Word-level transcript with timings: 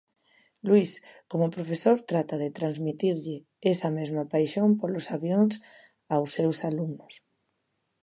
Luís, 0.67 0.91
como 1.31 1.53
profesor, 1.55 1.97
trata 2.11 2.35
de 2.43 2.55
transmitirlle 2.59 3.37
esa 3.73 3.89
mesma 3.97 4.23
paixón 4.33 4.69
polos 4.81 5.05
avións 5.15 5.53
aos 6.13 6.29
seus 6.37 6.57
alumnos. 6.69 7.13